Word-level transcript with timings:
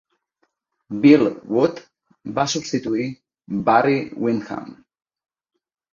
Bill 1.03 1.27
Wood 1.57 1.83
va 2.39 2.47
substituir 2.55 3.07
Barry 3.69 3.97
Windham. 4.25 4.77